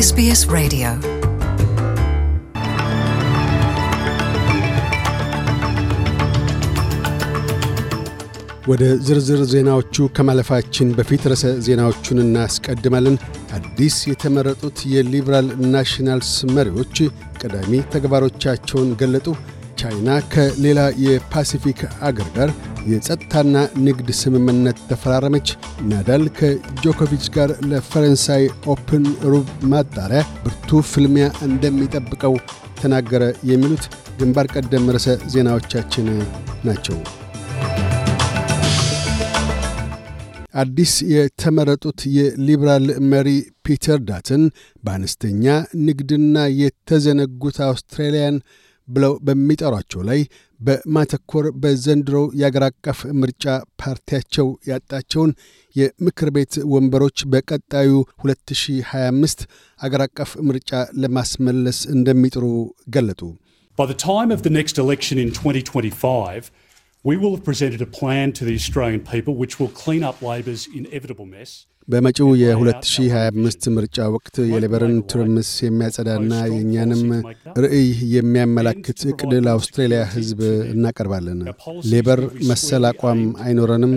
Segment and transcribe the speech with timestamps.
[0.00, 0.90] SBS Radio.
[8.68, 13.16] ወደ ዝርዝር ዜናዎቹ ከማለፋችን በፊት ርዕሰ ዜናዎቹን እናስቀድማለን።
[13.58, 16.96] አዲስ የተመረጡት የሊበራል ናሽናልስ መሪዎች
[17.42, 19.26] ቀዳሚ ተግባሮቻቸውን ገለጡ።
[19.78, 22.50] ቻይና ከሌላ የፓሲፊክ አገር ጋር
[22.88, 25.48] የጸጥታና ንግድ ስምምነት ተፈራረመች።
[25.90, 32.36] ናዳል ከጆኮቪች ጋር ለፈረንሳይ ኦፕን ሩብ ማጣሪያ ብርቱ ፍልሚያ እንደሚጠብቀው
[32.80, 33.86] ተናገረ። የሚሉት
[34.20, 36.08] ግንባር ቀደም ርዕሰ ዜናዎቻችን
[36.64, 36.98] ናቸው።
[40.54, 43.28] አዲስ የተመረጡት የሊበራል መሪ
[43.66, 44.42] ፒተር ዳትን
[44.84, 45.44] በአነስተኛ
[45.86, 48.36] ንግድና የተዘነጉት አውስትራሊያን
[48.88, 50.20] ብለው በሚጠሯቸው ላይ
[50.60, 53.44] በማተኮር በዘንድሮው የአገር አቀፍ ምርጫ
[53.82, 55.32] ፓርቲያቸው ያጣቸውን
[55.76, 57.90] የምክር ቤት ወንበሮች በቀጣዩ
[58.24, 59.44] 2025
[59.80, 60.72] አገር አቀፍ ምርጫ
[61.04, 62.44] ለማስመለስ እንደሚጥሩ
[62.96, 63.22] ገለጡ።
[63.78, 66.46] By the time of the next election in 2025,
[67.04, 70.62] we will have presented a plan to the Australian people which will clean up Labor's
[70.74, 71.50] inevitable mess.
[71.88, 77.02] በመጪው የ2025 ምርጫ ወቅት የሌበርን ትርምስ የሚያጸዳና የእኛንም
[77.58, 80.40] ርዕይ የሚያመላክት ዕቅድ ለአውስትሬልያ ሕዝብ
[80.72, 81.40] እናቀርባለን።
[81.92, 83.94] ሌበር መሰል አቋም አይኖረንም።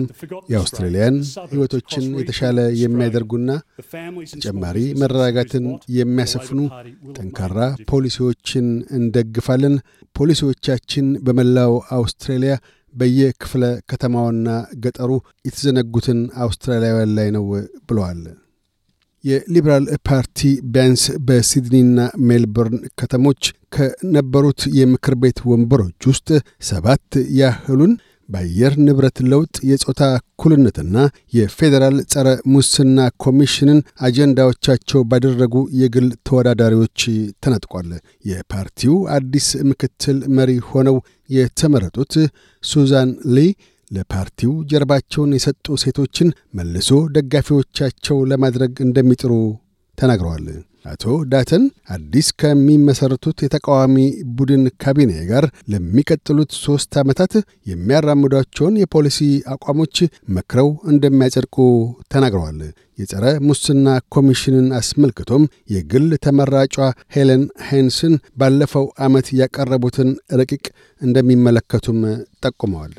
[0.52, 1.16] የአውስትሬልያን
[1.52, 3.50] ሕይወቶችን የተሻለ የሚያደርጉና
[4.32, 5.66] ተጨማሪ መረጋጋትን
[5.98, 6.60] የሚያሰፍኑ
[7.16, 7.58] ጠንካራ
[7.92, 8.68] ፖሊሲዎችን
[8.98, 9.76] እንደግፋለን።
[10.16, 12.54] ፖሊሲዎቻችን በመላው አውስትሬልያ
[12.94, 14.48] በየክፍለ ከተማውና
[14.84, 15.10] ገጠሩ
[15.46, 17.44] የተዘነጉትን አውስትራሊያውያን ላይ ነው
[17.88, 18.22] ብለዋል።
[19.24, 20.38] የሊበራል ፓርቲ
[20.72, 26.28] ቢያንስ በሲድኒና ሜልበርን ከተሞች ከነበሩት የምክር ቤት ወንበሮች ውስጥ
[26.62, 27.06] ሰባት
[27.38, 27.92] ያህሉን
[28.32, 30.96] በአየር ንብረት ለውጥ፣ የጾታ እኩልነትና
[31.36, 37.00] የፌዴራል ጸረ ሙስና ኮሚሽንን አጀንዳዎቻቸው ባደረጉ የግል ተወዳዳሪዎች
[37.44, 37.90] ተነጥቋል።
[38.30, 40.96] የፓርቲው አዲስ ምክትል መሪ ሆነው
[41.30, 42.14] የተመረጡት
[42.62, 43.46] ሱዛን ሊ
[43.90, 46.28] ለፓርቲው ጀርባቸውን የሰጡ ሴቶችን
[46.58, 49.32] መልሶ ደጋፊዎቻቸው ለማድረግ እንደሚጥሩ
[50.02, 50.46] ተናግረዋል።
[50.84, 51.02] አቶ
[51.32, 51.64] ዳተን
[51.94, 53.96] አዲስ ከሚመሠረቱት የተቃዋሚ
[54.38, 57.32] ቡድን ካቢኔ ጋር ለሚቀጥሉት ሦስት ዓመታት
[57.72, 59.18] የሚያራምዷቸውን የፖሊሲ
[59.54, 59.96] አቋሞች
[60.36, 61.56] መክረው እንደሚያጸድቁ
[62.14, 62.58] ተናግረዋል።
[62.98, 66.76] የጸረ ሙስና ኮሚሽንን አስመልክቶም የግል ተመራጯ
[67.14, 70.64] ሄለን ሃይንስን ባለፈው ዓመት ያቀረቡትን ረቂቅ
[71.00, 72.00] እንደሚመለከቱም
[72.44, 72.94] ጠቁመዋል።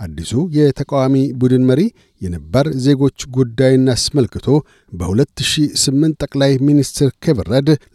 [0.00, 1.82] አዲሱ የተቃዋሚ ቡድን መሪ
[2.20, 4.46] የነባር ዜጎች ጉዳይን አስመልክቶ
[4.92, 7.50] በ2008 ጠቅላይ ሚኒስትር ኬቨን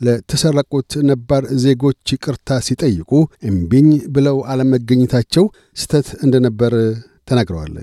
[0.07, 3.11] ለተሰረቁት ነባር ዜጎች ይቅርታ ሲጠይቁ
[3.49, 6.75] እምቢኝ ብለው አለመገኘታቸው ስህተት እንደነበር
[7.29, 7.75] ተናግረዋል።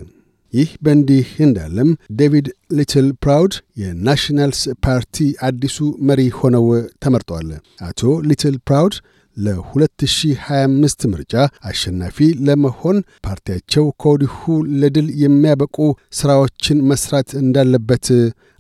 [0.52, 5.16] ይህ በእንዲህ እንዳለም ዴቪድ ሊትል ፕራውድ የናሽናልስ ፓርቲ
[5.48, 5.76] አዲሱ
[6.08, 6.64] መሪ ሆነው
[7.04, 7.50] ተመርጠዋል።
[7.88, 8.94] አቶ ሊትል ፕራውድ
[9.38, 11.34] ለ2025 ምርጫ
[11.68, 14.38] አሸናፊ ለመሆን ፓርቲያቸው ከወዲሁ
[14.80, 15.76] ለድል የሚያበቁ
[16.18, 18.06] ሥራዎችን መስራት እንዳለበት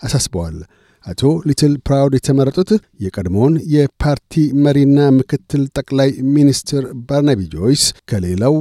[0.02, 0.58] አሳስበዋል።
[1.06, 4.34] አቶ ሊትል ፕራውድ የተመረጡት የቀድሞውን የፓርቲ
[4.64, 8.54] መሪና ምክትል ጠቅላይ ሚኒስትር ባርናቢ ጆይስ ከሌላው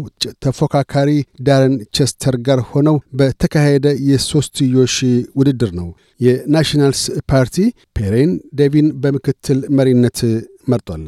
[0.45, 1.09] ተፎካካሪ
[1.47, 4.97] ዳረን ቸስተር ጋር ሆነው በተካሄደ የሦስትዮሽ
[5.39, 5.89] ውድድር ነው።
[6.19, 7.57] የናሽናልስ ፓርቲ
[7.97, 10.19] ፔሪን ዴቪን በምክትል መሪነት
[10.69, 11.05] መርጧል።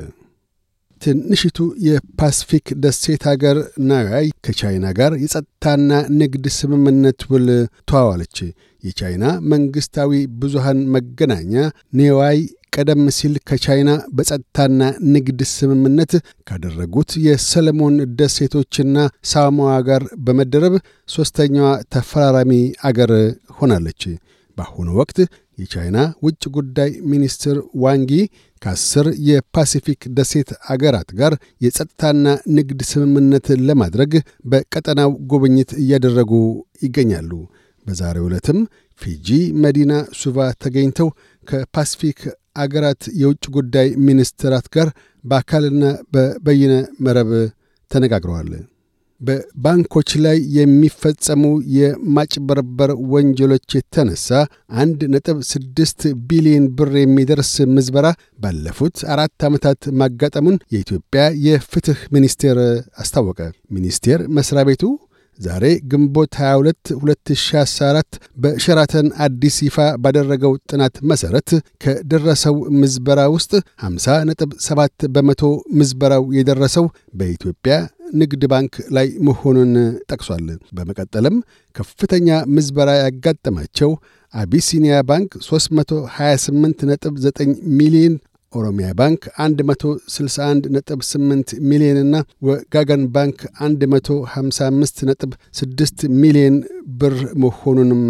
[1.02, 3.58] ትንሽቱ የፓስፊክ ደሴት አገር
[3.90, 7.48] ናያይ ከቻይና ጋር የጸጥታና ንግድ ስምምነት ውል
[7.90, 8.38] ተዋዋለች።
[8.84, 10.12] የቻይና መንግሥታዊ
[10.42, 11.54] ብዙሃን መገናኛ
[12.00, 12.40] ኔዋይ
[12.76, 14.82] ቀደም ሲል ከቻይና በጸጥታና
[15.14, 16.12] ንግድ ስምምነት
[16.48, 18.98] ካደረጉት የሰለሞን ደሴቶችና
[19.32, 20.76] ሳሞዋ ጋር በመደረብ
[21.10, 22.54] ሦስተኛዋ ተፈራራሚ
[22.90, 23.14] አገር
[23.58, 24.04] ሆናለች።
[24.58, 25.20] በአሁኑ ወቅት
[25.60, 28.12] የቻይና ውጭ ጉዳይ ሚኒስትር ዋንግ ዪ
[28.62, 32.26] ከአስር የፓሲፊክ ደሴት አገራት ጋር የጸጥታና
[32.58, 34.14] ንግድ ስምምነት ለማድረግ
[34.52, 36.32] በቀጠናው ጉብኝት እያደረጉ
[36.84, 37.32] ይገኛሉ።
[37.86, 38.60] በዛሬው ዕለትም
[39.02, 39.28] ፊጂ
[39.64, 39.92] መዲና
[40.22, 41.10] ሱቫ ተገኝተው
[41.44, 42.20] ከፓሲፊክ
[42.56, 44.88] አገራት የውጭ ጉዳይ ሚኒስትራት ጋር
[45.24, 45.84] በአካልና
[46.14, 47.32] በበይነ መረብ
[47.92, 48.50] ተነጋግረዋል።
[49.22, 51.44] በባንኮች ላይ የሚፈጸሙ
[51.78, 54.30] የማጭበርበር ወንጀሎች የተነሳ
[54.82, 56.00] አንድ ነጥብ ስድስት
[56.30, 58.08] ቢሊዮን ብር የሚደርስ ምዝበራ
[58.40, 62.58] ባለፉት አራት ዓመታት ማጋጠሙን የኢትዮጵያ የፍትሕ ሚኒስቴር
[63.04, 63.40] አስታወቀ።
[63.78, 64.84] ሚኒስቴር መስሪያ ቤቱ
[65.40, 71.50] ዛሬ ግንቦት 22 2014 በሸራተን አዲስ ይፋ ባደረገው ጥናት መሠረት
[71.84, 73.54] ከደረሰው ምዝበራ ውስጥ
[73.86, 75.44] 50.7 በመቶ
[75.80, 77.78] ምዝበራው የደረሰው በኢትዮጵያ
[78.14, 79.72] ንግድ ባንክ ላይ መሆኑን
[80.10, 80.46] ጠቅሷል።
[80.78, 81.36] በመቀጠልም
[81.76, 83.92] ከፍተኛ ምዝበራ ያጋጠማቸው
[84.34, 87.48] አቢሲኒያ ባንክ 328.9
[87.80, 88.16] ሚሊዮን
[88.54, 92.16] ኦሮሚያ ባንክ 161.8 ሚሊዮንና
[92.48, 96.56] ወጋገን ባንክ 155.6 ሚሊዮን
[97.02, 98.02] ብር መሆኑንም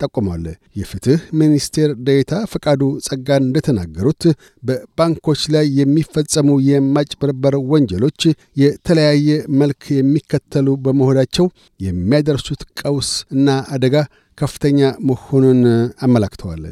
[0.00, 0.44] ጠቁሟል።
[0.80, 4.22] የፍትህ ሚኒስቴር ዴኤታ ፈቃዱ ጸጋን እንደተናገሩት
[4.62, 8.20] በባንኮች ላይ የሚፈጸሙ የማጭበርበር ወንጀሎች
[8.56, 9.28] የተለያየ
[9.60, 11.46] መልክ የሚከተሉ በመሆናቸው
[11.80, 13.96] የሚያደርሱት ቀውስ እና አደጋ
[14.38, 15.60] ከፍተኛ መሆኑን
[16.06, 16.64] አመላክተዋል።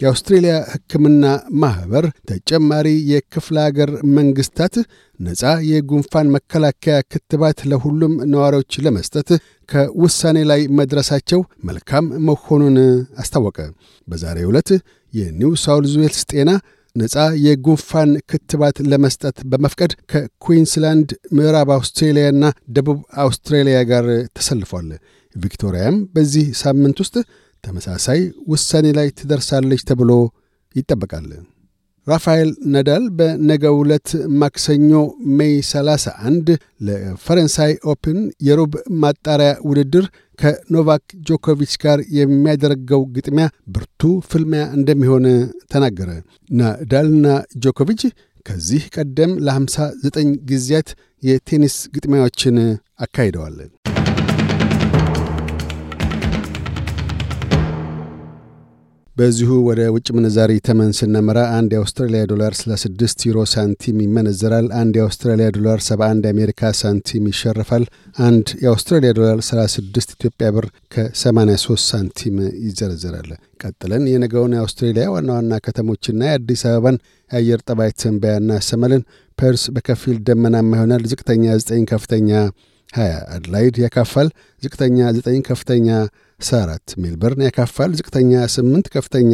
[0.00, 1.24] የአውስትሬልያ ሕክምና
[1.62, 4.74] ማኅበር ተጨማሪ የክፍለ አገር መንግሥታት
[5.20, 9.28] ነፃ የጉንፋን መከላከያ ክትባት ለሁሉም ነዋሪዎች ለመስጠት
[9.68, 12.76] ከውሳኔ ላይ መድረሳቸው መልካም መሆኑን
[13.22, 13.58] አስታወቀ።
[14.08, 14.70] በዛሬው ዕለት
[15.12, 16.50] የኒው ሳውዝ ዌልስ ጤና
[16.96, 22.42] ነፃ የጉንፋን ክትባት ለመስጠት በመፍቀድ ከኩዊንስላንድ፣ ምዕራብ አውስትሬልያና
[22.76, 24.06] ደቡብ አውስትሬልያ ጋር
[24.36, 24.90] ተሰልፏል።
[25.36, 27.14] ቪክቶሪያም በዚህ ሳምንት ውስጥ
[27.64, 28.20] ተመሳሳይ
[28.52, 30.10] ውሳኔ ላይ ትደርሳለች ተብሎ
[30.74, 31.26] ይጠበቃል።
[32.06, 34.08] ራፋኤል ነዳል በነገ ዕለት
[34.40, 34.92] ማክሰኞ
[35.38, 36.48] May 31
[36.86, 38.72] ለፈረንሳይ ኦፕን የሩብ
[39.02, 40.06] ማጣሪያ ውድድር
[40.38, 44.00] ከኖቫክ ጆኮቪች ጋር የሚያደርገው ግጥሚያ ብርቱ
[44.30, 45.26] ፍልሚያ እንደሚሆን
[45.72, 46.10] ተናገረ።
[46.60, 47.26] ናዳልና
[47.64, 48.02] ጆኮቪች
[48.46, 50.18] ከዚህ ቀደም ለ59
[50.50, 50.88] ጊዜያት
[51.22, 52.56] የቴኒስ ግጥሚያዎችን
[53.00, 53.56] አካሂደዋል።
[59.16, 65.46] በዚሁ ወደ ውጭ ምንዛሪ ተመን ስነመራ አንድ የአውስትራሊያ ዶላር 66 ዩሮ ሳንቲም ይመነዘራል። አንድ የአውስትራሊያ
[65.56, 67.84] ዶላር 71 የአሜሪካ ሳንቲም ይሸርፋል።
[68.26, 73.28] አንድ የአውስትራሊያ ዶላር 36 ኢትዮጵያ ብር ከ83 ሳንቲም ይዘረዘራል።
[73.62, 76.98] ቀጥለን የነገውን የአውስትሬሊያ ዋና ዋና ከተሞችና የአዲስ አበባን
[77.30, 79.04] የአየር ጠባይ ትንበያ እናሰማለን።
[79.38, 82.30] ፐርስ በከፊል ደመናማ ይሆናል። ዝቅተኛ 9 ከፍተኛ
[82.92, 83.04] 20
[83.34, 84.28] አድላይድ ያካፋል።
[84.62, 85.88] ዝቅተኛ 9 ከፍተኛ
[86.42, 89.32] 14 ሜልበርን ያካፋል። ዝቅተኛ 8 ከፍተኛ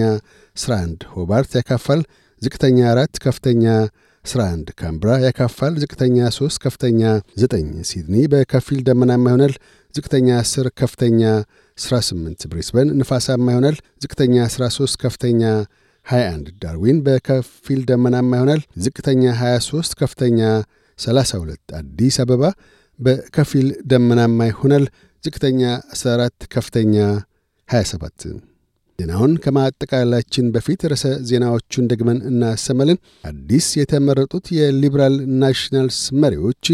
[0.57, 2.01] 11 ሆባርት ያካፋል።
[2.43, 3.65] ዝቅተኛ 4 ከፍተኛ
[4.25, 7.01] 11 ካምብራ ያካፋል። ዝቅተኛ 3 ከፍተኛ
[7.39, 9.55] 9 ሲድኒ በከፊል ደመናማ ይሆናል።
[9.95, 11.23] ዝቅተኛ 10 ከፍተኛ
[11.79, 15.43] 18 ብሪስበን ንፋሳማ ይሆናል። ዝቅተኛ 13 ከፍተኛ
[16.07, 20.41] 21 ዳርዊን በከፊል ደመናማ ይሆናል። ዝቅተኛ 23 ከፍተኛ
[20.99, 22.43] 32 አዲስ አበባ
[22.99, 24.85] በከፊል ደመናማ ይሆናል።
[25.25, 25.61] ዝቅተኛ
[25.95, 26.95] 14 ከፍተኛ
[27.69, 28.27] 27
[28.99, 36.65] ዜናውን ከማጠቃላችን በፊት ርዕሰ ዜናዎቹን ደግመን እናሰማለን። አዲስ የተመረጡት የሊበራል ናሽናልስ መሪዎች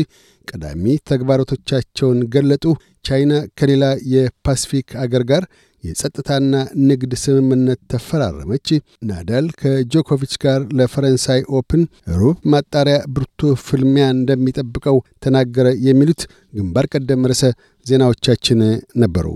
[0.49, 2.65] ቀዳሚ ተግባራቶቻቸውን ገለጡ።
[3.05, 5.45] ቻይና ከሌላ የፓሲፊክ አገር ጋር
[5.85, 6.53] የጸጥታና
[6.89, 8.69] ንግድ ስምምነት ተፈራረመች።
[9.09, 11.83] ናዳል ከጆኮቪች ጋር ለፈረንሳይ ኦፕን
[12.15, 16.23] ሩብ ማጣሪያ ብርቱ ፍልሚያ እንደሚጠብቀው ተናገረ። የሚሉት
[16.53, 17.45] ግንባር ቀደም ርዕሰ
[17.87, 18.61] ዜናዎቻችን
[19.03, 19.27] ነበሩ።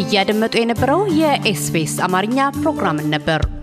[0.00, 3.40] እያደመጡ የነበረው የኤስቢኤስ አማርኛ ፕሮግራምን ነበር።